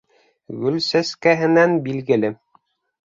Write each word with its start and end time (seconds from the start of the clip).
Гөл 0.63 0.79
сәскәһенән 0.87 1.77
билгеле. 1.89 2.33